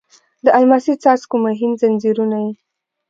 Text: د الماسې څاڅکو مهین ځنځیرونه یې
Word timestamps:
د 0.45 0.47
الماسې 0.57 0.93
څاڅکو 1.03 1.35
مهین 1.45 1.71
ځنځیرونه 1.81 2.37
یې 2.45 2.51